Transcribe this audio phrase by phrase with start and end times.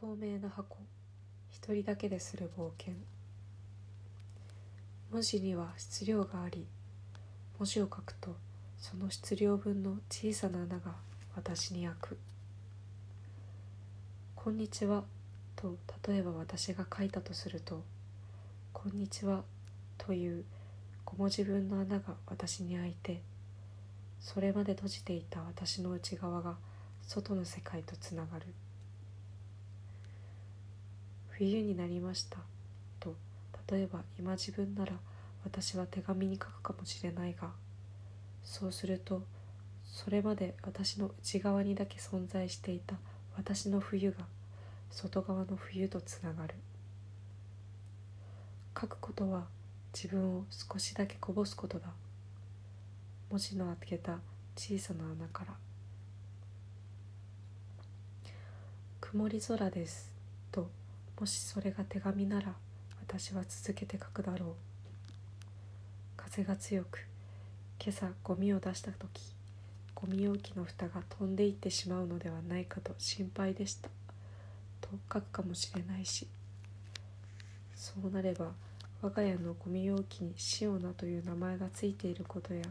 [0.00, 0.78] 透明な箱。
[1.50, 2.94] 一人だけでする冒険。
[5.10, 6.66] 文字には質量があり
[7.58, 8.34] 文字を書くと
[8.78, 10.94] その質量分の小さな穴が
[11.36, 12.18] 私に開く
[14.34, 15.04] 「こんにちは」
[15.54, 15.76] と
[16.08, 17.84] 例えば私が書いたとすると
[18.72, 19.44] 「こんにちは」
[19.98, 20.46] という
[21.04, 23.20] 5文字分の穴が私に開いて
[24.18, 26.56] それまで閉じていた私の内側が
[27.02, 28.46] 外の世界とつながる。
[31.40, 32.36] 冬になりました。
[33.00, 33.14] と
[33.72, 34.92] 例えば今自分なら
[35.42, 37.48] 私は手紙に書くかもしれないが
[38.44, 39.22] そうすると
[39.86, 42.96] それまで私の内側にだけ存在していた
[43.38, 44.18] 私の冬が
[44.90, 46.56] 外側の冬とつながる。
[48.78, 49.46] 書くことは
[49.94, 51.88] 自分を少しだけこぼすことだ。
[53.30, 54.18] 文字の開けた
[54.56, 55.54] 小さな穴から
[59.00, 60.12] 「曇り空です」
[60.52, 60.68] と
[61.20, 62.54] もしそれが手紙なら
[63.06, 64.48] 私は続けて書くだろう。
[66.16, 67.06] 風が強く
[67.78, 69.20] 今朝ゴミを出した時
[69.94, 73.90] ゴミ容器の蓋が飛んでいってしまうのではないかと心配でした。
[74.80, 76.26] と書くかもしれないし。
[77.74, 78.52] そうなれば
[79.02, 82.62] 我が家のゴミ容器にシオナという名前がついていることや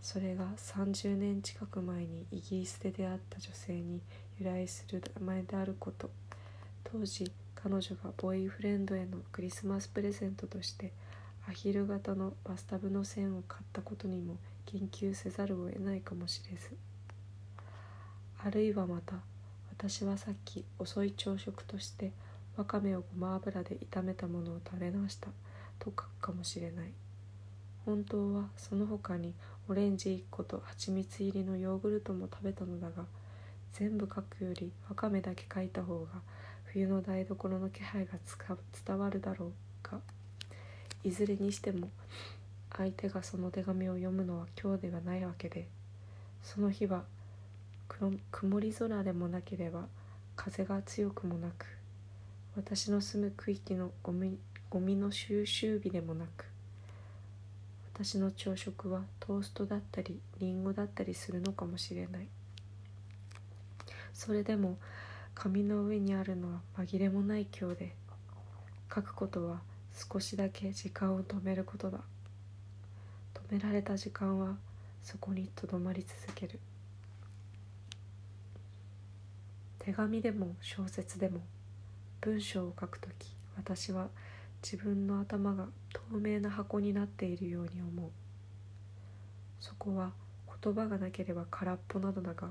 [0.00, 4.00] それが30年近く前にイギリスで出会った女性に
[4.38, 6.08] 由来する名前であること。
[6.84, 7.30] 当時
[7.62, 10.92] 彼女がボーイフレンドへのクリスマスプレゼントとして
[11.46, 14.36] アヒル型のバスタブの線を買ったことにも
[14.72, 16.70] 言及せざるを得ないかもしれず。
[18.42, 19.16] あるいはまた
[19.70, 22.12] 私はさっき遅い朝食として
[22.56, 25.28] わかめをごま油で炒めたものを食べました。
[25.78, 26.92] と書くかもしれない。
[27.84, 29.34] 本当はその他に
[29.68, 33.04] オレンジ1個と蜂蜜入りのヨーグルトも食べたのだが
[33.72, 36.20] 全部書くよりわかめだけ書いた方が
[36.72, 38.12] 冬の台所の気配が
[38.86, 39.98] 伝わるだろうが
[41.02, 41.88] いずれにしても
[42.76, 45.66] 相手がその手紙を読むのは今日ではないわけで
[46.42, 47.02] その日は
[48.30, 49.86] 曇り空でもなければ
[50.36, 51.66] 風が強くもなく
[52.56, 54.38] 私の住む区域のゴミ
[54.68, 56.44] ゴミの収集日でもなく
[57.94, 62.28] 私の朝食はトーストだったりリンゴだったりするのかもしれない。
[64.14, 64.78] それでも
[65.42, 67.94] 紙の上にあるのは紛れもない今日で
[68.94, 72.00] 書くことは少しだけ時間を止めることだ。
[73.48, 74.56] 止められた時間は
[75.02, 76.60] そこにとどまり続ける。
[79.78, 81.40] 手紙でも小説でも
[82.20, 84.08] 文章を書くとき私は
[84.62, 88.10] 自分の頭が透明な箱になっているように思う。
[89.58, 90.10] そこは
[90.62, 92.50] 言葉がなければ空っぽなどだが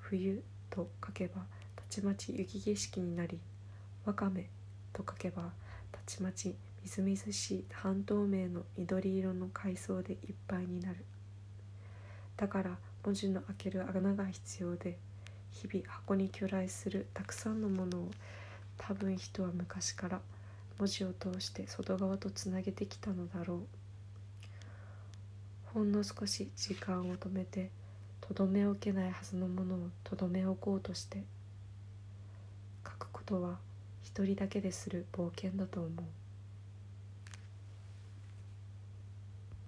[0.00, 1.42] 冬と書けば
[1.88, 3.38] ちまち雪景色になり
[4.04, 4.48] わかめ
[4.92, 5.52] と書けば
[5.92, 11.04] たちまちみずみずしい半透明の緑色の海藻でいっぱいになる。
[12.36, 14.98] だから文字の開ける穴が必要で
[15.50, 18.10] 日々箱に去来するたくさんのものを
[18.76, 20.20] 多分人は昔から
[20.78, 23.58] 文字を通して外側とつなげてきたのだろう。
[25.72, 27.70] ほんの少し時間を止めて
[28.20, 31.22] とどめ置けないはずのものをとどめ置こうとして
[33.26, 33.58] ことは
[34.02, 36.25] 一人だけでする冒険だと思う。